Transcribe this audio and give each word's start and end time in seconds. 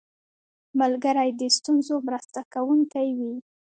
ملګری 0.79 1.29
د 1.39 1.41
ستونزو 1.57 1.95
مرسته 2.07 2.39
کوونکی 2.53 3.07
وي 3.17 3.33